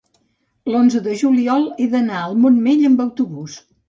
l'onze 0.75 1.01
de 1.07 1.13
juliol 1.19 1.67
he 1.83 1.87
d'anar 1.91 2.17
al 2.21 2.33
Montmell 2.45 2.89
amb 2.91 3.05
autobús. 3.07 3.59